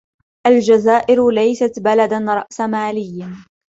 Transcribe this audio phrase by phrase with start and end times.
[0.47, 3.25] الجزائر ليست بلد رأسمالي.